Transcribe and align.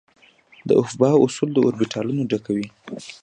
د 0.67 0.69
افباؤ 0.83 1.17
اصول 1.25 1.51
اوربیتالونه 1.57 2.23
ډکوي. 2.31 2.67